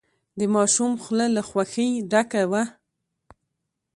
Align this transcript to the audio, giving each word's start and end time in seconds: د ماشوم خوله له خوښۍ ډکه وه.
د 0.39 0.41
ماشوم 0.55 0.91
خوله 1.03 1.27
له 1.35 1.41
خوښۍ 1.49 1.89
ډکه 2.11 2.43
وه. 2.51 2.63